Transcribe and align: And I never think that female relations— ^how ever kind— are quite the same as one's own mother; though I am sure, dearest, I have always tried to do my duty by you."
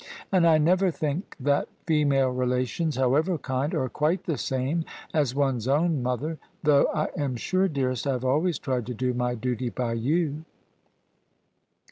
And 0.31 0.47
I 0.47 0.57
never 0.57 0.89
think 0.89 1.35
that 1.39 1.67
female 1.85 2.29
relations— 2.31 2.97
^how 2.97 3.15
ever 3.15 3.37
kind— 3.37 3.71
are 3.75 3.87
quite 3.87 4.23
the 4.23 4.35
same 4.35 4.83
as 5.13 5.35
one's 5.35 5.67
own 5.67 6.01
mother; 6.01 6.39
though 6.63 6.87
I 6.91 7.09
am 7.15 7.35
sure, 7.35 7.67
dearest, 7.67 8.07
I 8.07 8.13
have 8.13 8.25
always 8.25 8.57
tried 8.57 8.87
to 8.87 8.95
do 8.95 9.13
my 9.13 9.35
duty 9.35 9.69
by 9.69 9.93
you." 9.93 10.43